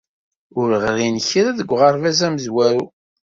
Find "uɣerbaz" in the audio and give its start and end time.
1.73-2.19